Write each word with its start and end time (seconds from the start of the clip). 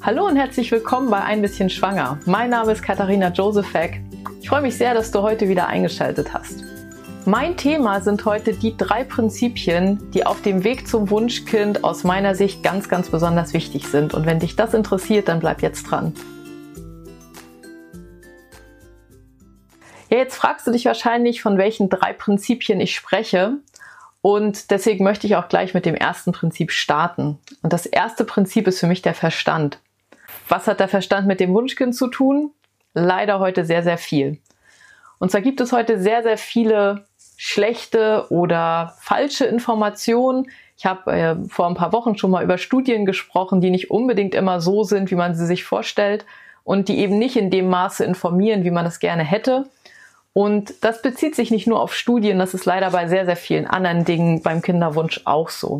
Hallo 0.00 0.26
und 0.26 0.36
herzlich 0.36 0.70
willkommen 0.70 1.10
bei 1.10 1.20
Ein 1.20 1.42
bisschen 1.42 1.68
Schwanger. 1.68 2.20
Mein 2.24 2.50
Name 2.50 2.70
ist 2.70 2.82
Katharina 2.82 3.30
Josefek. 3.30 4.00
Ich 4.40 4.48
freue 4.48 4.62
mich 4.62 4.76
sehr, 4.76 4.94
dass 4.94 5.10
du 5.10 5.22
heute 5.22 5.48
wieder 5.48 5.66
eingeschaltet 5.66 6.32
hast. 6.32 6.62
Mein 7.24 7.56
Thema 7.56 8.00
sind 8.00 8.24
heute 8.24 8.52
die 8.52 8.76
drei 8.76 9.02
Prinzipien, 9.02 10.08
die 10.12 10.24
auf 10.24 10.40
dem 10.40 10.62
Weg 10.62 10.86
zum 10.86 11.10
Wunschkind 11.10 11.82
aus 11.82 12.04
meiner 12.04 12.36
Sicht 12.36 12.62
ganz, 12.62 12.88
ganz 12.88 13.10
besonders 13.10 13.52
wichtig 13.52 13.88
sind. 13.88 14.14
Und 14.14 14.24
wenn 14.24 14.38
dich 14.38 14.54
das 14.54 14.72
interessiert, 14.72 15.26
dann 15.26 15.40
bleib 15.40 15.62
jetzt 15.62 15.82
dran. 15.90 16.14
Ja, 20.10 20.18
jetzt 20.18 20.36
fragst 20.36 20.64
du 20.68 20.70
dich 20.70 20.84
wahrscheinlich, 20.84 21.42
von 21.42 21.58
welchen 21.58 21.88
drei 21.88 22.12
Prinzipien 22.12 22.80
ich 22.80 22.94
spreche. 22.94 23.58
Und 24.22 24.70
deswegen 24.70 25.02
möchte 25.02 25.26
ich 25.26 25.34
auch 25.34 25.48
gleich 25.48 25.74
mit 25.74 25.86
dem 25.86 25.96
ersten 25.96 26.30
Prinzip 26.30 26.70
starten. 26.70 27.38
Und 27.62 27.72
das 27.72 27.84
erste 27.84 28.24
Prinzip 28.24 28.68
ist 28.68 28.78
für 28.78 28.86
mich 28.86 29.02
der 29.02 29.14
Verstand. 29.14 29.80
Was 30.48 30.66
hat 30.66 30.80
der 30.80 30.88
Verstand 30.88 31.26
mit 31.26 31.40
dem 31.40 31.52
Wunschkind 31.52 31.94
zu 31.94 32.08
tun? 32.08 32.52
Leider 32.94 33.38
heute 33.38 33.64
sehr, 33.64 33.82
sehr 33.82 33.98
viel. 33.98 34.38
Und 35.18 35.30
zwar 35.30 35.40
gibt 35.40 35.60
es 35.60 35.72
heute 35.72 35.98
sehr, 36.00 36.22
sehr 36.22 36.38
viele 36.38 37.04
schlechte 37.36 38.26
oder 38.30 38.94
falsche 39.00 39.44
Informationen. 39.44 40.50
Ich 40.76 40.86
habe 40.86 41.12
äh, 41.12 41.36
vor 41.48 41.66
ein 41.66 41.74
paar 41.74 41.92
Wochen 41.92 42.16
schon 42.16 42.30
mal 42.30 42.44
über 42.44 42.58
Studien 42.58 43.04
gesprochen, 43.04 43.60
die 43.60 43.70
nicht 43.70 43.90
unbedingt 43.90 44.34
immer 44.34 44.60
so 44.60 44.84
sind, 44.84 45.10
wie 45.10 45.16
man 45.16 45.34
sie 45.34 45.46
sich 45.46 45.64
vorstellt 45.64 46.24
und 46.64 46.88
die 46.88 46.98
eben 46.98 47.18
nicht 47.18 47.36
in 47.36 47.50
dem 47.50 47.68
Maße 47.68 48.04
informieren, 48.04 48.64
wie 48.64 48.70
man 48.70 48.86
es 48.86 49.00
gerne 49.00 49.24
hätte. 49.24 49.66
Und 50.32 50.84
das 50.84 51.02
bezieht 51.02 51.34
sich 51.34 51.50
nicht 51.50 51.66
nur 51.66 51.80
auf 51.80 51.94
Studien, 51.94 52.38
das 52.38 52.54
ist 52.54 52.64
leider 52.64 52.90
bei 52.90 53.08
sehr, 53.08 53.24
sehr 53.24 53.36
vielen 53.36 53.66
anderen 53.66 54.04
Dingen 54.04 54.42
beim 54.42 54.62
Kinderwunsch 54.62 55.22
auch 55.24 55.48
so. 55.48 55.78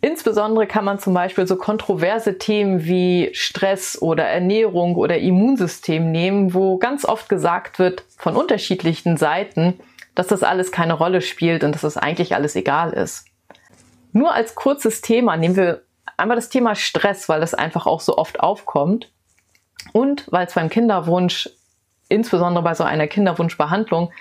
Insbesondere 0.00 0.66
kann 0.66 0.84
man 0.84 0.98
zum 0.98 1.14
Beispiel 1.14 1.46
so 1.46 1.56
kontroverse 1.56 2.38
Themen 2.38 2.84
wie 2.84 3.30
Stress 3.32 4.00
oder 4.00 4.24
Ernährung 4.24 4.94
oder 4.96 5.18
Immunsystem 5.18 6.12
nehmen, 6.12 6.54
wo 6.54 6.76
ganz 6.76 7.04
oft 7.04 7.28
gesagt 7.28 7.78
wird 7.78 8.04
von 8.16 8.36
unterschiedlichen 8.36 9.16
Seiten, 9.16 9.80
dass 10.14 10.26
das 10.26 10.42
alles 10.42 10.70
keine 10.70 10.94
Rolle 10.94 11.22
spielt 11.22 11.64
und 11.64 11.74
dass 11.74 11.82
das 11.82 11.96
eigentlich 11.96 12.34
alles 12.34 12.56
egal 12.56 12.92
ist. 12.92 13.26
Nur 14.12 14.32
als 14.32 14.54
kurzes 14.54 15.00
Thema 15.00 15.36
nehmen 15.36 15.56
wir 15.56 15.82
einmal 16.16 16.36
das 16.36 16.48
Thema 16.48 16.74
Stress, 16.74 17.28
weil 17.28 17.40
das 17.40 17.54
einfach 17.54 17.86
auch 17.86 18.00
so 18.00 18.16
oft 18.16 18.40
aufkommt 18.40 19.10
und 19.92 20.26
weil 20.30 20.46
es 20.46 20.54
beim 20.54 20.68
Kinderwunsch 20.68 21.50
insbesondere 22.08 22.62
bei 22.62 22.74
so 22.74 22.84
einer 22.84 23.08
Kinderwunschbehandlung 23.08 24.12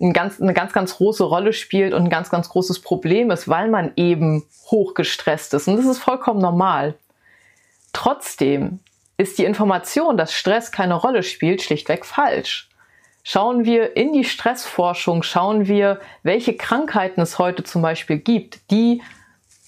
ein 0.00 0.12
ganz, 0.12 0.40
eine 0.40 0.54
ganz, 0.54 0.72
ganz 0.72 0.96
große 0.96 1.24
Rolle 1.24 1.52
spielt 1.52 1.94
und 1.94 2.04
ein 2.04 2.10
ganz, 2.10 2.30
ganz 2.30 2.48
großes 2.48 2.80
Problem 2.80 3.30
ist, 3.30 3.48
weil 3.48 3.68
man 3.68 3.92
eben 3.96 4.44
hochgestresst 4.66 5.54
ist. 5.54 5.68
Und 5.68 5.76
das 5.76 5.86
ist 5.86 5.98
vollkommen 5.98 6.40
normal. 6.40 6.94
Trotzdem 7.92 8.80
ist 9.16 9.38
die 9.38 9.44
Information, 9.44 10.16
dass 10.16 10.32
Stress 10.32 10.70
keine 10.70 10.94
Rolle 10.94 11.22
spielt, 11.22 11.62
schlichtweg 11.62 12.06
falsch. 12.06 12.68
Schauen 13.24 13.64
wir 13.64 13.96
in 13.96 14.12
die 14.12 14.24
Stressforschung, 14.24 15.22
schauen 15.22 15.66
wir, 15.66 16.00
welche 16.22 16.56
Krankheiten 16.56 17.20
es 17.20 17.38
heute 17.38 17.64
zum 17.64 17.82
Beispiel 17.82 18.18
gibt, 18.18 18.70
die, 18.70 19.02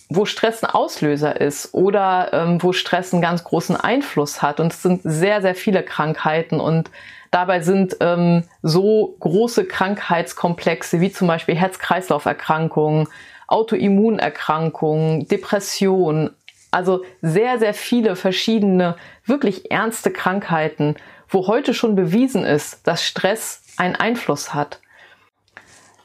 wo 0.08 0.24
Stress 0.24 0.62
ein 0.62 0.70
Auslöser 0.70 1.40
ist 1.40 1.74
oder 1.74 2.32
ähm, 2.32 2.62
wo 2.62 2.72
Stress 2.72 3.12
einen 3.12 3.20
ganz 3.20 3.44
großen 3.44 3.76
Einfluss 3.76 4.40
hat. 4.40 4.60
Und 4.60 4.72
es 4.72 4.82
sind 4.82 5.02
sehr, 5.04 5.42
sehr 5.42 5.54
viele 5.54 5.82
Krankheiten 5.82 6.60
und 6.60 6.90
Dabei 7.30 7.60
sind 7.60 7.96
ähm, 8.00 8.44
so 8.62 9.16
große 9.20 9.64
Krankheitskomplexe 9.66 11.00
wie 11.00 11.12
zum 11.12 11.28
Beispiel 11.28 11.54
Herz-Kreislauf-Erkrankungen, 11.54 13.06
Autoimmunerkrankungen, 13.46 15.28
Depression, 15.28 16.30
also 16.70 17.04
sehr, 17.22 17.58
sehr 17.58 17.74
viele 17.74 18.16
verschiedene, 18.16 18.96
wirklich 19.24 19.70
ernste 19.70 20.12
Krankheiten, 20.12 20.96
wo 21.28 21.46
heute 21.46 21.74
schon 21.74 21.94
bewiesen 21.94 22.44
ist, 22.44 22.86
dass 22.86 23.04
Stress 23.04 23.62
einen 23.76 23.96
Einfluss 23.96 24.54
hat. 24.54 24.80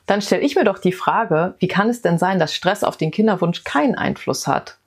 Dann 0.06 0.22
stelle 0.22 0.44
ich 0.44 0.56
mir 0.56 0.64
doch 0.64 0.78
die 0.78 0.91
Frage, 0.91 1.56
wie 1.59 1.68
kann 1.68 1.90
es 1.90 2.02
denn 2.02 2.19
sein, 2.19 2.38
dass 2.38 2.53
Stress 2.53 2.84
auf 2.84 2.97
den 2.97 3.09
Kinderwunsch 3.12 3.64
keinen 3.64 3.96
Einfluss 3.96 4.47
hat? 4.47 4.78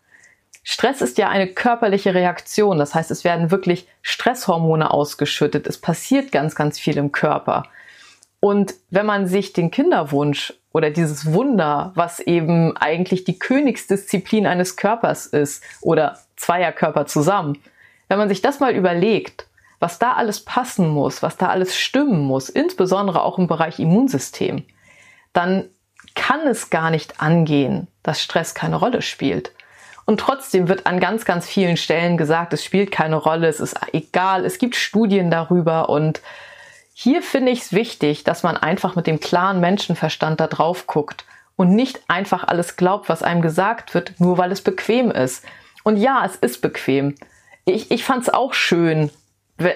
Stress 0.63 1.01
ist 1.01 1.19
ja 1.19 1.29
eine 1.29 1.47
körperliche 1.47 2.15
Reaktion. 2.15 2.79
Das 2.79 2.95
heißt, 2.95 3.11
es 3.11 3.25
werden 3.25 3.51
wirklich 3.51 3.89
Stresshormone 4.03 4.91
ausgeschüttet. 4.91 5.67
Es 5.67 5.79
passiert 5.79 6.33
ganz, 6.33 6.55
ganz 6.55 6.79
viel 6.79 6.97
im 6.97 7.13
Körper. 7.13 7.65
Und 8.41 8.75
wenn 8.91 9.07
man 9.07 9.27
sich 9.27 9.53
den 9.53 9.71
Kinderwunsch 9.71 10.55
oder 10.73 10.91
dieses 10.91 11.33
Wunder, 11.33 11.93
was 11.95 12.21
eben 12.21 12.77
eigentlich 12.77 13.25
die 13.25 13.39
Königsdisziplin 13.39 14.47
eines 14.47 14.77
Körpers 14.77 15.27
ist 15.27 15.65
oder 15.81 16.19
zweier 16.37 16.73
Körper 16.73 17.07
zusammen, 17.07 17.59
wenn 18.09 18.19
man 18.19 18.29
sich 18.29 18.43
das 18.43 18.61
mal 18.61 18.75
überlegt, 18.75 19.49
was 19.81 19.99
da 19.99 20.15
alles 20.15 20.45
passen 20.45 20.89
muss, 20.89 21.23
was 21.23 21.37
da 21.37 21.49
alles 21.49 21.77
stimmen 21.77 22.21
muss, 22.21 22.49
insbesondere 22.49 23.23
auch 23.23 23.39
im 23.39 23.47
Bereich 23.47 23.79
Immunsystem, 23.79 24.65
dann 25.33 25.69
kann 26.15 26.47
es 26.47 26.71
gar 26.71 26.91
nicht 26.91 27.21
angehen, 27.21 27.87
dass 28.03 28.21
Stress 28.21 28.55
keine 28.55 28.77
Rolle 28.77 29.03
spielt. 29.03 29.53
Und 30.09 30.21
trotzdem 30.21 30.69
wird 30.69 30.87
an 30.87 31.01
ganz, 31.01 31.27
ganz 31.27 31.47
vielen 31.47 31.77
Stellen 31.77 32.17
gesagt, 32.17 32.55
es 32.55 32.65
spielt 32.65 32.91
keine 32.91 33.17
Rolle, 33.17 33.47
es 33.47 33.61
ist 33.61 33.77
egal, 33.93 34.47
es 34.47 34.57
gibt 34.57 34.75
Studien 34.75 35.31
darüber 35.31 35.91
und 35.91 36.23
hier 36.95 37.21
finde 37.21 37.53
ich 37.53 37.61
es 37.61 37.73
wichtig, 37.75 38.25
dass 38.25 38.43
man 38.43 38.57
einfach 38.57 38.97
mit 38.97 39.07
dem 39.07 39.21
klaren 39.21 39.61
Menschenverstand 39.61 40.41
da 40.41 40.47
drauf 40.47 40.87
guckt 40.87 41.27
und 41.57 41.75
nicht 41.75 42.01
einfach 42.09 42.45
alles 42.49 42.79
glaubt, 42.79 43.11
was 43.11 43.23
einem 43.23 43.43
gesagt 43.43 43.93
wird, 43.93 44.19
nur 44.19 44.39
weil 44.39 44.51
es 44.51 44.63
bequem 44.63 45.11
ist. 45.11 45.45
Und 45.83 45.99
ja, 45.99 46.25
es 46.25 46.37
ist 46.37 46.63
bequem. 46.63 47.15
Ich, 47.67 47.91
ich 47.91 48.03
fand 48.03 48.23
es 48.23 48.31
auch 48.31 48.55
schön, 48.55 49.11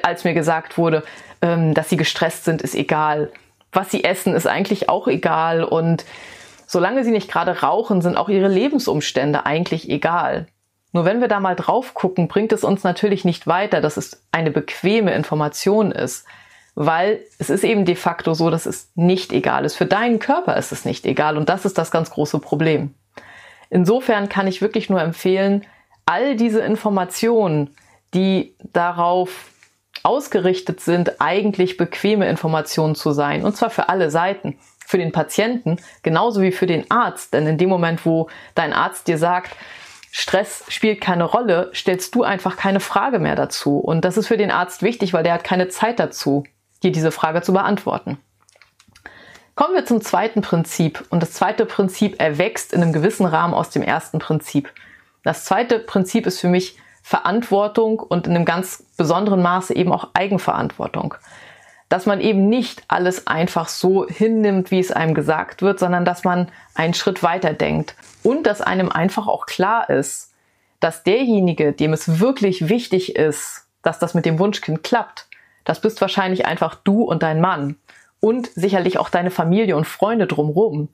als 0.03 0.25
mir 0.25 0.33
gesagt 0.33 0.79
wurde, 0.79 1.05
ähm, 1.43 1.75
dass 1.75 1.91
sie 1.91 1.99
gestresst 1.99 2.47
sind, 2.47 2.63
ist 2.63 2.75
egal. 2.75 3.31
Was 3.71 3.91
sie 3.91 4.03
essen, 4.03 4.35
ist 4.35 4.47
eigentlich 4.47 4.89
auch 4.89 5.09
egal. 5.09 5.63
Und 5.63 6.07
Solange 6.73 7.05
sie 7.05 7.11
nicht 7.11 7.31
gerade 7.31 7.61
rauchen, 7.61 8.01
sind 8.01 8.17
auch 8.17 8.31
ihre 8.31 8.49
Lebensumstände 8.49 9.45
eigentlich 9.45 9.91
egal. 9.91 10.47
Nur 10.93 11.05
wenn 11.05 11.21
wir 11.21 11.29
da 11.29 11.39
mal 11.39 11.55
drauf 11.55 11.93
gucken, 11.93 12.29
bringt 12.29 12.51
es 12.51 12.65
uns 12.65 12.83
natürlich 12.83 13.27
nicht 13.27 13.47
weiter, 13.47 13.83
dass 13.83 13.99
es 13.99 14.23
eine 14.33 14.51
bequeme 14.51 15.13
Information 15.13 15.93
ist, 15.93 16.25
weil 16.75 17.21
es 17.39 17.51
ist 17.51 17.63
eben 17.63 17.85
de 17.85 17.95
facto 17.95 18.33
so, 18.33 18.49
dass 18.49 18.65
es 18.65 18.91
nicht 18.95 19.35
egal 19.35 19.67
ist. 19.67 19.77
Für 19.77 19.85
deinen 19.85 20.19
Körper 20.19 20.57
ist 20.57 20.73
es 20.73 20.87
nicht 20.87 21.05
egal 21.05 21.37
und 21.37 21.51
das 21.51 21.67
ist 21.67 21.77
das 21.77 21.91
ganz 21.91 22.09
große 22.09 22.39
Problem. 22.39 22.95
Insofern 23.69 24.31
kann 24.31 24.47
ich 24.47 24.63
wirklich 24.63 24.89
nur 24.89 25.03
empfehlen, 25.03 25.67
all 26.07 26.37
diese 26.37 26.61
Informationen, 26.61 27.77
die 28.15 28.57
darauf 28.73 29.51
ausgerichtet 30.05 30.81
sind, 30.81 31.21
eigentlich 31.21 31.77
bequeme 31.77 32.31
Informationen 32.31 32.95
zu 32.95 33.13
sein, 33.13 33.45
und 33.45 33.55
zwar 33.59 33.69
für 33.69 33.91
alle 33.91 34.11
Seiten 34.11 34.57
für 34.87 34.99
den 34.99 35.13
Patienten 35.13 35.77
genauso 36.03 36.43
wie 36.43 36.53
für 36.53 36.67
den 36.67 36.91
Arzt. 36.91 37.33
Denn 37.35 37.47
in 37.47 37.59
dem 37.59 37.69
Moment, 37.69 38.05
wo 38.05 38.29
dein 38.55 38.73
Arzt 38.73 39.09
dir 39.09 39.19
sagt, 39.19 39.57
Stress 40.11 40.65
spielt 40.69 41.01
keine 41.01 41.25
Rolle, 41.25 41.71
stellst 41.75 42.15
du 42.15 42.23
einfach 42.23 42.57
keine 42.57 42.81
Frage 42.81 43.19
mehr 43.19 43.35
dazu. 43.35 43.79
Und 43.79 44.05
das 44.05 44.19
ist 44.19 44.29
für 44.29 44.37
den 44.37 44.51
Arzt 44.51 44.83
wichtig, 44.83 45.15
weil 45.15 45.23
der 45.23 45.33
hat 45.33 45.45
keine 45.45 45.69
Zeit 45.69 45.99
dazu, 45.99 46.45
dir 46.83 46.93
diese 46.93 47.11
Frage 47.11 47.41
zu 47.41 47.53
beantworten. 47.53 48.19
Kommen 49.55 49.75
wir 49.75 49.87
zum 49.87 50.01
zweiten 50.01 50.43
Prinzip. 50.43 51.05
Und 51.11 51.23
das 51.23 51.33
zweite 51.33 51.65
Prinzip 51.65 52.21
erwächst 52.21 52.73
in 52.73 52.83
einem 52.83 52.93
gewissen 52.93 53.27
Rahmen 53.27 53.55
aus 53.55 53.71
dem 53.71 53.83
ersten 53.83 54.19
Prinzip. 54.19 54.73
Das 55.25 55.45
zweite 55.45 55.79
Prinzip 55.79 56.27
ist 56.27 56.41
für 56.41 56.49
mich 56.49 56.77
Verantwortung 57.03 57.99
und 57.99 58.27
in 58.27 58.37
einem 58.37 58.45
ganz 58.45 58.85
besonderen 58.97 59.43
Maße 59.43 59.75
eben 59.75 59.93
auch 59.93 60.11
Eigenverantwortung 60.15 61.15
dass 61.93 62.07
man 62.07 62.23
eben 62.23 62.49
nicht 62.49 62.85
alles 62.89 63.27
einfach 63.27 63.69
so 63.69 64.07
hinnimmt, 64.09 64.71
wie 64.71 64.79
es 64.79 64.91
einem 64.91 65.13
gesagt 65.13 65.61
wird, 65.61 65.79
sondern 65.79 66.07
dass 66.07 66.25
man 66.25 66.51
einen 66.75 66.95
Schritt 66.95 67.23
weiter 67.23 67.53
denkt 67.53 67.97
und 68.23 68.47
dass 68.47 68.63
einem 68.63 68.89
einfach 68.89 69.27
auch 69.27 69.45
klar 69.45 69.91
ist, 69.91 70.33
dass 70.81 71.03
derjenige, 71.03 71.75
dem 71.75 71.93
es 71.93 72.19
wirklich 72.19 72.71
wichtig 72.71 73.15
ist, 73.15 73.67
dass 73.83 73.99
das 73.99 74.15
mit 74.15 74.25
dem 74.25 74.39
Wunschkind 74.39 74.83
klappt, 74.83 75.29
das 75.65 75.83
bist 75.83 76.01
wahrscheinlich 76.01 76.47
einfach 76.47 76.77
du 76.77 77.03
und 77.03 77.23
dein 77.23 77.43
Mann 77.43 77.77
und 78.21 78.47
sicherlich 78.55 78.97
auch 78.97 79.11
deine 79.11 79.31
Familie 79.31 79.77
und 79.77 79.87
Freunde 79.87 80.27
drumherum. 80.27 80.89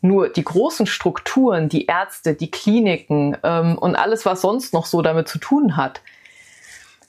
Nur 0.00 0.30
die 0.30 0.44
großen 0.44 0.86
Strukturen, 0.86 1.68
die 1.68 1.84
Ärzte, 1.84 2.32
die 2.32 2.50
Kliniken 2.50 3.36
ähm, 3.42 3.76
und 3.76 3.96
alles, 3.96 4.24
was 4.24 4.40
sonst 4.40 4.72
noch 4.72 4.86
so 4.86 5.02
damit 5.02 5.28
zu 5.28 5.38
tun 5.38 5.76
hat, 5.76 6.00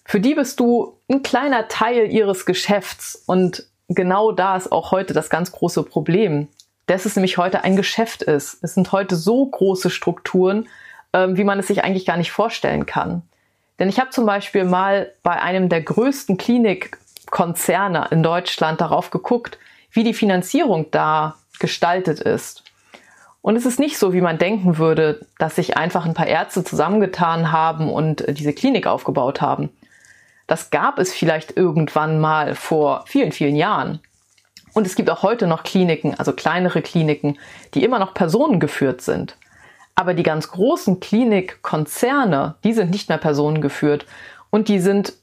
für 0.05 0.19
die 0.19 0.35
bist 0.35 0.59
du 0.59 1.00
ein 1.09 1.23
kleiner 1.23 1.67
Teil 1.67 2.11
ihres 2.11 2.45
Geschäfts 2.45 3.23
und 3.25 3.65
genau 3.88 4.31
da 4.31 4.55
ist 4.55 4.71
auch 4.71 4.91
heute 4.91 5.13
das 5.13 5.29
ganz 5.29 5.51
große 5.51 5.83
Problem, 5.83 6.47
dass 6.85 7.05
es 7.05 7.15
nämlich 7.15 7.38
heute 7.38 7.63
ein 7.63 7.75
Geschäft 7.75 8.21
ist. 8.21 8.63
Es 8.63 8.73
sind 8.73 8.91
heute 8.91 9.15
so 9.15 9.45
große 9.45 9.89
Strukturen, 9.89 10.67
ähm, 11.13 11.38
wie 11.38 11.44
man 11.44 11.59
es 11.59 11.67
sich 11.67 11.83
eigentlich 11.83 12.05
gar 12.05 12.17
nicht 12.17 12.31
vorstellen 12.31 12.85
kann. 12.85 13.21
Denn 13.79 13.89
ich 13.89 14.00
habe 14.00 14.09
zum 14.09 14.25
Beispiel 14.25 14.65
mal 14.65 15.11
bei 15.23 15.41
einem 15.41 15.69
der 15.69 15.81
größten 15.81 16.38
Klinikkonzerne 16.38 18.07
in 18.11 18.21
Deutschland 18.21 18.81
darauf 18.81 19.09
geguckt, 19.09 19.57
wie 19.91 20.03
die 20.03 20.13
Finanzierung 20.13 20.91
da 20.91 21.35
gestaltet 21.59 22.19
ist. 22.19 22.63
Und 23.41 23.55
es 23.55 23.65
ist 23.65 23.79
nicht 23.79 23.97
so, 23.97 24.13
wie 24.13 24.21
man 24.21 24.38
denken 24.38 24.77
würde, 24.77 25.25
dass 25.38 25.55
sich 25.55 25.75
einfach 25.75 26.05
ein 26.05 26.13
paar 26.13 26.27
Ärzte 26.27 26.63
zusammengetan 26.63 27.51
haben 27.51 27.91
und 27.91 28.21
äh, 28.21 28.33
diese 28.33 28.53
Klinik 28.53 28.88
aufgebaut 28.88 29.41
haben. 29.41 29.69
Das 30.47 30.69
gab 30.69 30.99
es 30.99 31.13
vielleicht 31.13 31.55
irgendwann 31.57 32.19
mal 32.19 32.55
vor 32.55 33.03
vielen, 33.07 33.31
vielen 33.31 33.55
Jahren. 33.55 33.99
Und 34.73 34.87
es 34.87 34.95
gibt 34.95 35.09
auch 35.09 35.23
heute 35.23 35.47
noch 35.47 35.63
Kliniken, 35.63 36.15
also 36.15 36.33
kleinere 36.33 36.81
Kliniken, 36.81 37.37
die 37.73 37.83
immer 37.83 37.99
noch 37.99 38.13
personengeführt 38.13 39.01
sind. 39.01 39.37
Aber 39.95 40.13
die 40.13 40.23
ganz 40.23 40.49
großen 40.49 40.99
Klinikkonzerne, 40.99 42.55
die 42.63 42.73
sind 42.73 42.89
nicht 42.89 43.09
mehr 43.09 43.19
personengeführt 43.19 44.07
und 44.49 44.67
die 44.67 44.79
sind 44.79 45.13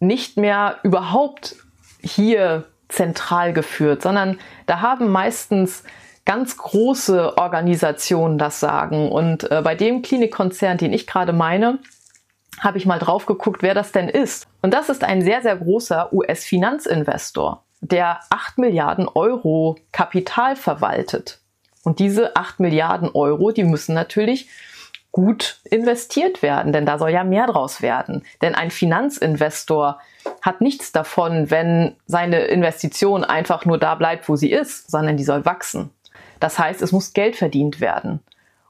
nicht 0.00 0.38
mehr 0.38 0.76
überhaupt 0.82 1.56
hier 2.00 2.64
zentral 2.88 3.52
geführt, 3.52 4.02
sondern 4.02 4.38
da 4.66 4.80
haben 4.80 5.10
meistens 5.10 5.84
ganz 6.24 6.56
große 6.56 7.36
Organisationen 7.36 8.38
das 8.38 8.60
Sagen. 8.60 9.10
Und 9.10 9.50
äh, 9.50 9.60
bei 9.62 9.74
dem 9.74 10.02
Klinikkonzern, 10.02 10.78
den 10.78 10.92
ich 10.92 11.06
gerade 11.06 11.32
meine, 11.32 11.78
habe 12.60 12.78
ich 12.78 12.86
mal 12.86 12.98
drauf 12.98 13.26
geguckt, 13.26 13.62
wer 13.62 13.74
das 13.74 13.92
denn 13.92 14.08
ist. 14.08 14.46
Und 14.62 14.74
das 14.74 14.88
ist 14.88 15.04
ein 15.04 15.22
sehr, 15.22 15.42
sehr 15.42 15.56
großer 15.56 16.12
US-Finanzinvestor, 16.12 17.64
der 17.80 18.20
8 18.30 18.58
Milliarden 18.58 19.08
Euro 19.08 19.76
Kapital 19.92 20.56
verwaltet. 20.56 21.40
Und 21.84 21.98
diese 21.98 22.36
8 22.36 22.60
Milliarden 22.60 23.10
Euro, 23.14 23.50
die 23.50 23.64
müssen 23.64 23.94
natürlich 23.94 24.48
gut 25.10 25.60
investiert 25.64 26.42
werden, 26.42 26.72
denn 26.72 26.86
da 26.86 26.98
soll 26.98 27.10
ja 27.10 27.24
mehr 27.24 27.46
draus 27.46 27.80
werden. 27.82 28.24
Denn 28.42 28.54
ein 28.54 28.70
Finanzinvestor 28.70 30.00
hat 30.42 30.60
nichts 30.60 30.92
davon, 30.92 31.50
wenn 31.50 31.96
seine 32.06 32.40
Investition 32.42 33.24
einfach 33.24 33.64
nur 33.64 33.78
da 33.78 33.94
bleibt, 33.94 34.28
wo 34.28 34.36
sie 34.36 34.50
ist, 34.50 34.90
sondern 34.90 35.16
die 35.16 35.24
soll 35.24 35.44
wachsen. 35.44 35.90
Das 36.40 36.58
heißt, 36.58 36.82
es 36.82 36.92
muss 36.92 37.14
Geld 37.14 37.36
verdient 37.36 37.80
werden. 37.80 38.20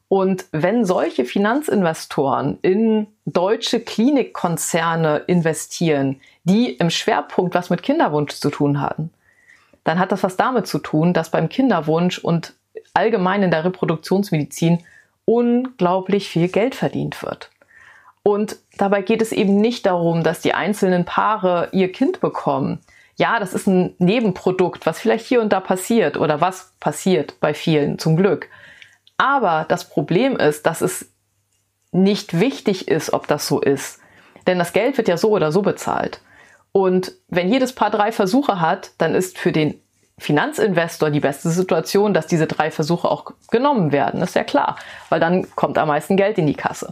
Und 0.08 0.46
wenn 0.52 0.86
solche 0.86 1.26
Finanzinvestoren 1.26 2.58
in 2.62 3.08
deutsche 3.26 3.80
Klinikkonzerne 3.80 5.18
investieren, 5.26 6.20
die 6.44 6.72
im 6.72 6.88
Schwerpunkt 6.88 7.54
was 7.54 7.68
mit 7.68 7.82
Kinderwunsch 7.82 8.34
zu 8.34 8.48
tun 8.50 8.80
haben, 8.80 9.10
dann 9.84 9.98
hat 9.98 10.12
das 10.12 10.22
was 10.22 10.36
damit 10.36 10.66
zu 10.66 10.78
tun, 10.78 11.12
dass 11.12 11.30
beim 11.30 11.48
Kinderwunsch 11.48 12.18
und 12.18 12.54
allgemein 12.94 13.42
in 13.42 13.50
der 13.50 13.64
Reproduktionsmedizin 13.64 14.84
unglaublich 15.26 16.28
viel 16.28 16.48
Geld 16.48 16.74
verdient 16.74 17.22
wird. 17.22 17.50
Und 18.22 18.56
dabei 18.76 19.02
geht 19.02 19.22
es 19.22 19.32
eben 19.32 19.60
nicht 19.60 19.86
darum, 19.86 20.22
dass 20.22 20.40
die 20.40 20.54
einzelnen 20.54 21.04
Paare 21.04 21.68
ihr 21.72 21.92
Kind 21.92 22.20
bekommen. 22.20 22.80
Ja, 23.16 23.40
das 23.40 23.52
ist 23.52 23.66
ein 23.66 23.94
Nebenprodukt, 23.98 24.86
was 24.86 24.98
vielleicht 24.98 25.26
hier 25.26 25.40
und 25.40 25.52
da 25.52 25.60
passiert 25.60 26.16
oder 26.16 26.40
was 26.40 26.72
passiert 26.80 27.40
bei 27.40 27.52
vielen 27.52 27.98
zum 27.98 28.16
Glück. 28.16 28.48
Aber 29.18 29.66
das 29.68 29.88
Problem 29.88 30.36
ist, 30.36 30.64
dass 30.64 30.80
es 30.80 31.10
nicht 31.92 32.40
wichtig 32.40 32.88
ist, 32.88 33.12
ob 33.12 33.26
das 33.26 33.46
so 33.46 33.60
ist. 33.60 34.00
Denn 34.46 34.58
das 34.58 34.72
Geld 34.72 34.96
wird 34.96 35.08
ja 35.08 35.16
so 35.16 35.30
oder 35.30 35.52
so 35.52 35.60
bezahlt. 35.62 36.20
Und 36.72 37.12
wenn 37.28 37.50
jedes 37.52 37.74
Paar 37.74 37.90
drei 37.90 38.12
Versuche 38.12 38.60
hat, 38.60 38.92
dann 38.98 39.14
ist 39.14 39.38
für 39.38 39.52
den 39.52 39.80
Finanzinvestor 40.18 41.10
die 41.10 41.20
beste 41.20 41.50
Situation, 41.50 42.12
dass 42.12 42.26
diese 42.26 42.46
drei 42.46 42.70
Versuche 42.70 43.08
auch 43.08 43.32
genommen 43.50 43.92
werden. 43.92 44.20
ist 44.22 44.34
ja 44.34 44.44
klar, 44.44 44.76
weil 45.08 45.20
dann 45.20 45.54
kommt 45.54 45.78
am 45.78 45.88
meisten 45.88 46.16
Geld 46.16 46.38
in 46.38 46.46
die 46.46 46.54
Kasse. 46.54 46.90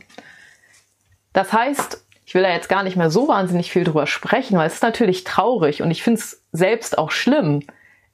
Das 1.32 1.52
heißt, 1.52 2.04
ich 2.24 2.34
will 2.34 2.42
da 2.42 2.50
jetzt 2.50 2.68
gar 2.68 2.82
nicht 2.82 2.96
mehr 2.96 3.10
so 3.10 3.28
wahnsinnig 3.28 3.70
viel 3.70 3.84
drüber 3.84 4.06
sprechen, 4.06 4.56
weil 4.58 4.66
es 4.66 4.74
ist 4.74 4.82
natürlich 4.82 5.24
traurig 5.24 5.82
und 5.82 5.90
ich 5.90 6.02
finde 6.02 6.20
es 6.20 6.42
selbst 6.52 6.98
auch 6.98 7.10
schlimm. 7.10 7.62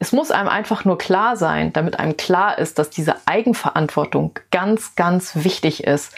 Es 0.02 0.10
muss 0.10 0.32
einem 0.32 0.48
einfach 0.48 0.84
nur 0.84 0.98
klar 0.98 1.36
sein, 1.36 1.72
damit 1.72 2.00
einem 2.00 2.16
klar 2.16 2.58
ist, 2.58 2.80
dass 2.80 2.90
diese 2.90 3.14
Eigenverantwortung 3.24 4.36
ganz, 4.50 4.96
ganz 4.96 5.44
wichtig 5.44 5.84
ist. 5.84 6.12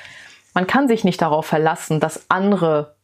Man 0.54 0.66
kann 0.66 0.88
sich 0.88 1.04
nicht 1.04 1.20
darauf 1.20 1.44
verlassen, 1.44 2.00
dass 2.00 2.30
andere 2.30 2.94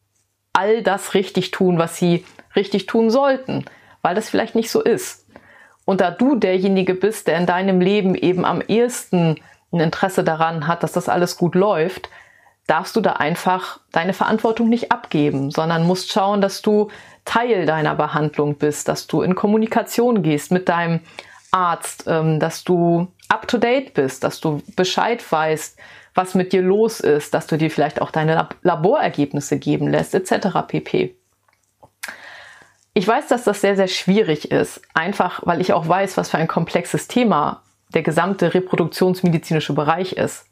all 0.53 0.81
das 0.81 1.13
richtig 1.13 1.51
tun, 1.51 1.77
was 1.77 1.97
sie 1.97 2.25
richtig 2.55 2.87
tun 2.87 3.11
sollten, 3.11 3.65
weil 4.01 4.15
das 4.15 4.27
vielleicht 4.27 4.55
nicht 4.55 4.71
so 4.71 4.81
ist. 4.81 5.27
Und 5.85 6.01
da 6.01 6.09
du 6.09 6.35
derjenige 6.35 6.95
bist, 6.95 7.27
der 7.27 7.37
in 7.37 7.45
deinem 7.45 7.79
Leben 7.79 8.15
eben 8.15 8.43
am 8.43 8.59
ehesten 8.59 9.39
ein 9.71 9.81
Interesse 9.81 10.23
daran 10.23 10.65
hat, 10.65 10.81
dass 10.81 10.93
das 10.93 11.09
alles 11.09 11.37
gut 11.37 11.53
läuft, 11.53 12.09
darfst 12.67 12.95
du 12.95 13.01
da 13.01 13.13
einfach 13.13 13.79
deine 13.91 14.13
Verantwortung 14.13 14.69
nicht 14.69 14.91
abgeben, 14.91 15.51
sondern 15.51 15.85
musst 15.85 16.11
schauen, 16.11 16.41
dass 16.41 16.61
du 16.61 16.89
Teil 17.25 17.65
deiner 17.65 17.95
Behandlung 17.95 18.55
bist, 18.55 18.87
dass 18.87 19.07
du 19.07 19.21
in 19.21 19.35
Kommunikation 19.35 20.23
gehst 20.23 20.51
mit 20.51 20.69
deinem 20.69 21.01
Arzt, 21.51 22.05
ähm, 22.07 22.39
dass 22.39 22.63
du 22.63 23.07
up-to-date 23.29 23.93
bist, 23.93 24.23
dass 24.23 24.39
du 24.39 24.61
Bescheid 24.75 25.23
weißt, 25.31 25.77
was 26.13 26.35
mit 26.35 26.53
dir 26.53 26.61
los 26.61 26.99
ist, 26.99 27.33
dass 27.33 27.47
du 27.47 27.57
dir 27.57 27.71
vielleicht 27.71 28.01
auch 28.01 28.11
deine 28.11 28.49
Laborergebnisse 28.63 29.57
geben 29.57 29.87
lässt, 29.87 30.13
etc. 30.13 30.47
pp. 30.67 31.15
Ich 32.93 33.07
weiß, 33.07 33.27
dass 33.27 33.45
das 33.45 33.61
sehr, 33.61 33.77
sehr 33.77 33.87
schwierig 33.87 34.51
ist, 34.51 34.81
einfach 34.93 35.41
weil 35.45 35.61
ich 35.61 35.71
auch 35.71 35.87
weiß, 35.87 36.17
was 36.17 36.29
für 36.29 36.37
ein 36.37 36.49
komplexes 36.49 37.07
Thema 37.07 37.63
der 37.93 38.01
gesamte 38.01 38.53
reproduktionsmedizinische 38.53 39.73
Bereich 39.73 40.13
ist. 40.13 40.45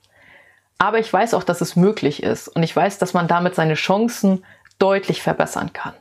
Aber 0.79 0.97
ich 0.97 1.11
weiß 1.11 1.35
auch, 1.35 1.43
dass 1.43 1.61
es 1.61 1.75
möglich 1.75 2.23
ist 2.23 2.47
und 2.47 2.63
ich 2.63 2.75
weiß, 2.75 2.97
dass 2.97 3.13
man 3.13 3.27
damit 3.27 3.53
seine 3.53 3.75
Chancen 3.75 4.43
deutlich 4.79 5.21
verbessern 5.21 5.73
kann. 5.73 5.93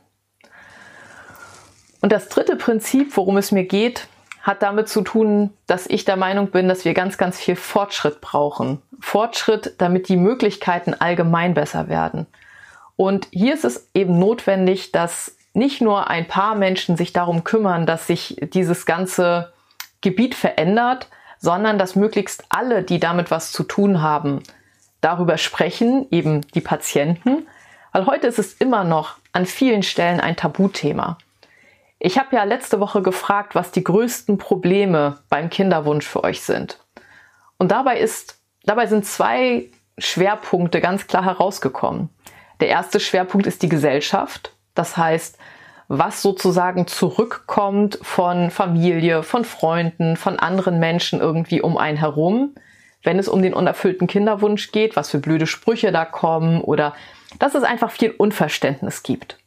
Und 2.01 2.13
das 2.13 2.29
dritte 2.29 2.55
Prinzip, 2.55 3.15
worum 3.17 3.37
es 3.37 3.51
mir 3.51 3.65
geht, 3.65 4.07
hat 4.41 4.63
damit 4.63 4.87
zu 4.87 5.01
tun, 5.01 5.53
dass 5.67 5.85
ich 5.85 6.05
der 6.05 6.15
Meinung 6.15 6.49
bin, 6.49 6.69
dass 6.69 6.85
wir 6.85 6.93
ganz, 6.93 7.17
ganz 7.17 7.37
viel 7.37 7.57
Fortschritt 7.57 8.21
brauchen. 8.21 8.81
Fortschritt, 9.01 9.75
damit 9.79 10.07
die 10.07 10.15
Möglichkeiten 10.15 10.93
allgemein 10.93 11.53
besser 11.53 11.89
werden. 11.89 12.25
Und 12.95 13.27
hier 13.31 13.53
ist 13.53 13.65
es 13.65 13.89
eben 13.93 14.17
notwendig, 14.17 14.93
dass 14.93 15.35
nicht 15.53 15.81
nur 15.81 16.09
ein 16.09 16.27
paar 16.27 16.55
Menschen 16.55 16.95
sich 16.95 17.11
darum 17.11 17.43
kümmern, 17.43 17.85
dass 17.85 18.07
sich 18.07 18.37
dieses 18.53 18.85
ganze 18.85 19.51
Gebiet 19.99 20.35
verändert, 20.35 21.09
sondern 21.37 21.77
dass 21.77 21.95
möglichst 21.95 22.45
alle, 22.49 22.83
die 22.83 22.99
damit 22.99 23.31
was 23.31 23.51
zu 23.51 23.63
tun 23.63 24.01
haben, 24.01 24.41
darüber 25.01 25.37
sprechen, 25.37 26.07
eben 26.11 26.41
die 26.53 26.61
Patienten, 26.61 27.47
weil 27.91 28.05
heute 28.05 28.27
ist 28.27 28.39
es 28.39 28.53
immer 28.53 28.83
noch 28.83 29.15
an 29.31 29.45
vielen 29.45 29.83
Stellen 29.83 30.19
ein 30.19 30.35
Tabuthema. 30.35 31.17
Ich 31.99 32.17
habe 32.17 32.35
ja 32.35 32.43
letzte 32.43 32.79
Woche 32.79 33.01
gefragt, 33.01 33.55
was 33.55 33.71
die 33.71 33.83
größten 33.83 34.37
Probleme 34.37 35.19
beim 35.29 35.49
Kinderwunsch 35.49 36.07
für 36.07 36.23
euch 36.23 36.41
sind. 36.41 36.79
Und 37.57 37.71
dabei 37.71 37.99
ist, 37.99 38.39
dabei 38.63 38.87
sind 38.87 39.05
zwei 39.05 39.65
Schwerpunkte 39.97 40.79
ganz 40.79 41.07
klar 41.07 41.25
herausgekommen. 41.25 42.09
Der 42.61 42.69
erste 42.69 42.99
Schwerpunkt 42.99 43.47
ist 43.47 43.61
die 43.63 43.69
Gesellschaft. 43.69 44.53
Das 44.75 44.95
heißt, 44.95 45.37
was 45.89 46.21
sozusagen 46.21 46.87
zurückkommt 46.87 47.99
von 48.01 48.51
Familie, 48.51 49.23
von 49.23 49.43
Freunden, 49.43 50.15
von 50.15 50.39
anderen 50.39 50.79
Menschen 50.79 51.19
irgendwie 51.19 51.61
um 51.61 51.77
einen 51.77 51.97
herum, 51.97 52.53
wenn 53.03 53.19
es 53.19 53.27
um 53.27 53.41
den 53.41 53.53
unerfüllten 53.53 54.07
Kinderwunsch 54.07 54.71
geht, 54.71 54.95
was 54.95 55.09
für 55.09 55.19
blöde 55.19 55.47
Sprüche 55.47 55.91
da 55.91 56.05
kommen 56.05 56.61
oder 56.61 56.93
dass 57.37 57.55
es 57.55 57.63
einfach 57.63 57.91
viel 57.91 58.11
Unverständnis 58.11 59.03
gibt. 59.03 59.37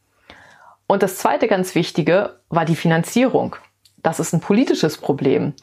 Und 0.86 1.02
das 1.02 1.16
zweite 1.16 1.48
ganz 1.48 1.74
wichtige 1.74 2.38
war 2.48 2.64
die 2.64 2.76
Finanzierung. 2.76 3.56
Das 4.02 4.20
ist 4.20 4.32
ein 4.32 4.40
politisches 4.40 4.98
Problem. 4.98 5.54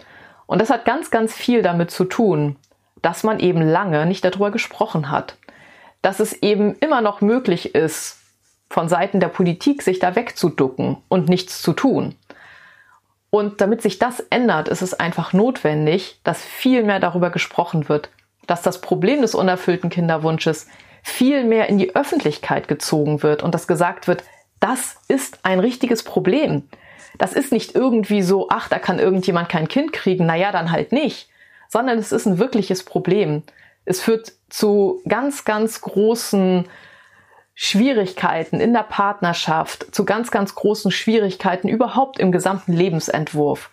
Und 0.46 0.60
das 0.60 0.70
hat 0.70 0.86
ganz, 0.86 1.12
ganz 1.12 1.34
viel 1.34 1.62
damit 1.62 1.92
zu 1.92 2.06
tun, 2.06 2.56
dass 3.02 3.24
man 3.24 3.40
eben 3.40 3.62
lange 3.62 4.06
nicht 4.06 4.26
darüber 4.26 4.52
gesprochen 4.52 5.12
hat. 5.12 5.38
Dass 6.02 6.20
es 6.20 6.34
eben 6.34 6.76
immer 6.76 7.02
noch 7.02 7.22
möglich 7.22 7.76
ist, 7.76 8.18
von 8.70 8.88
Seiten 8.88 9.20
der 9.20 9.28
Politik, 9.30 9.82
sich 9.82 10.00
da 10.00 10.16
wegzuducken 10.16 10.98
und 11.08 11.28
nichts 11.28 11.62
zu 11.62 11.74
tun. 11.74 12.16
Und 13.30 13.62
damit 13.62 13.82
sich 13.82 14.00
das 14.00 14.22
ändert, 14.30 14.68
ist 14.68 14.82
es 14.82 14.94
einfach 14.94 15.34
notwendig, 15.34 16.20
dass 16.24 16.44
viel 16.44 16.84
mehr 16.84 17.00
darüber 17.00 17.30
gesprochen 17.30 17.88
wird, 17.90 18.10
dass 18.48 18.62
das 18.62 18.82
Problem 18.82 19.22
des 19.22 19.36
unerfüllten 19.36 19.90
Kinderwunsches 19.90 20.68
viel 21.04 21.44
mehr 21.44 21.70
in 21.70 21.78
die 21.78 21.96
Öffentlichkeit 21.96 22.68
gezogen 22.68 23.24
wird 23.24 23.44
und 23.44 23.54
dass 23.54 23.68
gesagt 23.68 24.08
wird, 24.08 24.24
das 24.60 24.98
ist 25.08 25.40
ein 25.44 25.60
richtiges 25.60 26.04
Problem. 26.04 26.68
Das 27.18 27.34
ist 27.34 27.52
nicht 27.52 27.76
irgendwie 27.76 28.22
so, 28.22 28.48
ach, 28.50 28.68
da 28.68 28.80
kann 28.80 29.00
irgendjemand 29.00 29.50
kein 29.50 29.68
Kind 29.68 29.94
kriegen, 29.94 30.26
naja, 30.26 30.52
dann 30.52 30.72
halt 30.72 30.92
nicht, 30.92 31.30
sondern 31.68 31.98
es 31.98 32.12
ist 32.12 32.26
ein 32.26 32.40
wirkliches 32.40 32.84
Problem. 32.84 33.44
Es 33.86 34.02
führt 34.02 34.34
zu 34.50 35.02
ganz, 35.08 35.46
ganz 35.46 35.82
großen 35.82 36.66
Schwierigkeiten 37.62 38.62
in 38.62 38.72
der 38.72 38.84
Partnerschaft, 38.84 39.94
zu 39.94 40.06
ganz, 40.06 40.32
ganz 40.32 40.56
großen 40.56 40.92
Schwierigkeiten 40.92 41.68
überhaupt 41.68 42.18
im 42.18 42.32
gesamten 42.32 42.72
Lebensentwurf. 42.72 43.70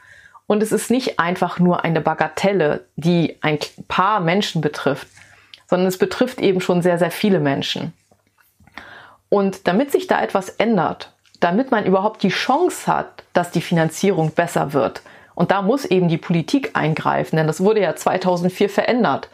Und 0.49 0.61
es 0.61 0.73
ist 0.73 0.91
nicht 0.91 1.21
einfach 1.21 1.61
nur 1.61 1.85
eine 1.85 2.01
Bagatelle, 2.01 2.85
die 2.97 3.39
ein 3.43 3.61
paar 3.87 4.19
Menschen 4.19 4.61
betrifft, 4.61 5.07
sondern 5.69 5.87
es 5.87 5.99
betrifft 5.99 6.41
eben 6.41 6.61
schon 6.61 6.83
sehr, 6.83 6.99
sehr 6.99 7.13
viele 7.13 7.39
Menschen. 7.39 7.93
Und 9.29 9.69
damit 9.69 9.93
sich 9.93 10.09
da 10.09 10.21
etwas 10.21 10.49
ändert, 10.49 11.13
damit 11.39 11.71
man 11.71 11.87
überhaupt 11.87 12.25
die 12.25 12.31
Chance 12.31 12.93
hat, 12.93 13.23
dass 13.35 13.53
die 13.53 13.61
Finanzierung 13.61 14.33
besser 14.33 14.73
wird 14.73 15.01
Und 15.37 15.53
da 15.53 15.63
muss 15.63 15.85
eben 15.85 16.09
die 16.09 16.19
Politik 16.19 16.71
eingreifen, 16.75 17.37
denn 17.37 17.47
das 17.47 17.61
wurde 17.61 17.83
ja 17.83 17.95
2004 17.95 18.69
verändert. 18.69 19.29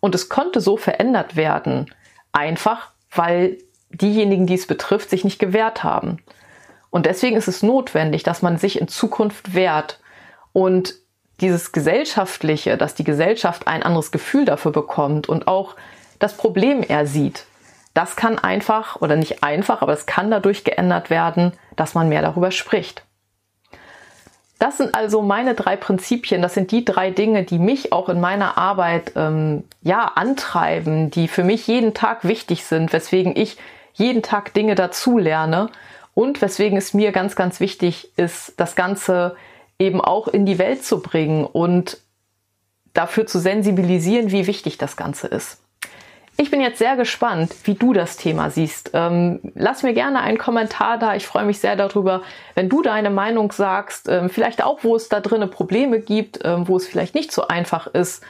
Und 0.00 0.16
es 0.16 0.28
konnte 0.28 0.60
so 0.60 0.76
verändert 0.76 1.36
werden, 1.36 1.88
einfach 2.32 2.90
weil 3.14 3.58
diejenigen, 3.92 4.46
die 4.46 4.54
es 4.54 4.66
betrifft, 4.66 5.10
sich 5.10 5.24
nicht 5.24 5.38
gewehrt 5.38 5.84
haben. 5.84 6.18
Und 6.90 7.06
deswegen 7.06 7.36
ist 7.36 7.48
es 7.48 7.62
notwendig, 7.62 8.22
dass 8.22 8.42
man 8.42 8.58
sich 8.58 8.80
in 8.80 8.88
Zukunft 8.88 9.54
wehrt 9.54 10.00
und 10.52 10.94
dieses 11.40 11.72
Gesellschaftliche, 11.72 12.76
dass 12.76 12.94
die 12.94 13.04
Gesellschaft 13.04 13.66
ein 13.66 13.82
anderes 13.82 14.12
Gefühl 14.12 14.44
dafür 14.44 14.72
bekommt 14.72 15.28
und 15.28 15.48
auch 15.48 15.74
das 16.18 16.36
Problem 16.36 16.82
er 16.82 17.06
sieht. 17.06 17.46
Das 17.94 18.16
kann 18.16 18.38
einfach 18.38 19.00
oder 19.00 19.16
nicht 19.16 19.42
einfach, 19.42 19.82
aber 19.82 19.92
es 19.92 20.06
kann 20.06 20.30
dadurch 20.30 20.64
geändert 20.64 21.10
werden, 21.10 21.52
dass 21.76 21.94
man 21.94 22.08
mehr 22.08 22.22
darüber 22.22 22.50
spricht. 22.50 23.02
Das 24.58 24.76
sind 24.76 24.94
also 24.94 25.22
meine 25.22 25.54
drei 25.54 25.74
Prinzipien. 25.76 26.40
Das 26.40 26.54
sind 26.54 26.70
die 26.70 26.84
drei 26.84 27.10
Dinge, 27.10 27.42
die 27.42 27.58
mich 27.58 27.92
auch 27.92 28.08
in 28.08 28.20
meiner 28.20 28.56
Arbeit 28.56 29.12
ähm, 29.16 29.64
ja 29.82 30.12
antreiben, 30.14 31.10
die 31.10 31.26
für 31.26 31.42
mich 31.42 31.66
jeden 31.66 31.94
Tag 31.94 32.22
wichtig 32.22 32.64
sind, 32.64 32.92
weswegen 32.92 33.34
ich 33.34 33.56
jeden 33.94 34.22
Tag 34.22 34.54
Dinge 34.54 34.74
dazu 34.74 35.18
lerne 35.18 35.70
und 36.14 36.42
weswegen 36.42 36.76
es 36.78 36.94
mir 36.94 37.12
ganz, 37.12 37.36
ganz 37.36 37.60
wichtig 37.60 38.10
ist, 38.16 38.54
das 38.58 38.76
Ganze 38.76 39.36
eben 39.78 40.00
auch 40.00 40.28
in 40.28 40.46
die 40.46 40.58
Welt 40.58 40.84
zu 40.84 41.00
bringen 41.00 41.44
und 41.44 41.98
dafür 42.94 43.26
zu 43.26 43.38
sensibilisieren, 43.38 44.30
wie 44.30 44.46
wichtig 44.46 44.78
das 44.78 44.96
Ganze 44.96 45.26
ist. 45.28 45.58
Ich 46.38 46.50
bin 46.50 46.60
jetzt 46.60 46.78
sehr 46.78 46.96
gespannt, 46.96 47.54
wie 47.64 47.74
du 47.74 47.92
das 47.92 48.16
Thema 48.16 48.50
siehst. 48.50 48.90
Ähm, 48.94 49.40
lass 49.54 49.82
mir 49.82 49.92
gerne 49.92 50.20
einen 50.20 50.38
Kommentar 50.38 50.98
da. 50.98 51.14
Ich 51.14 51.26
freue 51.26 51.44
mich 51.44 51.58
sehr 51.58 51.76
darüber, 51.76 52.22
wenn 52.54 52.68
du 52.68 52.82
deine 52.82 53.10
Meinung 53.10 53.52
sagst. 53.52 54.08
Ähm, 54.08 54.30
vielleicht 54.30 54.64
auch, 54.64 54.82
wo 54.82 54.96
es 54.96 55.08
da 55.08 55.20
drinnen 55.20 55.50
Probleme 55.50 56.00
gibt, 56.00 56.40
ähm, 56.42 56.66
wo 56.68 56.76
es 56.76 56.86
vielleicht 56.86 57.14
nicht 57.14 57.32
so 57.32 57.48
einfach 57.48 57.86
ist, 57.86 58.24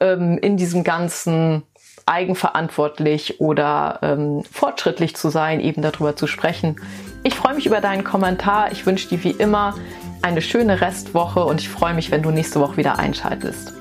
ähm, 0.00 0.38
in 0.38 0.56
diesem 0.58 0.84
ganzen 0.84 1.62
eigenverantwortlich 2.06 3.40
oder 3.40 3.98
ähm, 4.02 4.44
fortschrittlich 4.50 5.16
zu 5.16 5.28
sein, 5.28 5.60
eben 5.60 5.82
darüber 5.82 6.16
zu 6.16 6.26
sprechen. 6.26 6.76
Ich 7.24 7.34
freue 7.34 7.54
mich 7.54 7.66
über 7.66 7.80
deinen 7.80 8.04
Kommentar. 8.04 8.70
Ich 8.72 8.86
wünsche 8.86 9.08
dir 9.08 9.24
wie 9.24 9.32
immer 9.32 9.74
eine 10.22 10.40
schöne 10.40 10.80
Restwoche 10.80 11.44
und 11.44 11.60
ich 11.60 11.68
freue 11.68 11.94
mich, 11.94 12.10
wenn 12.10 12.22
du 12.22 12.30
nächste 12.30 12.60
Woche 12.60 12.76
wieder 12.76 12.98
einschaltest. 12.98 13.75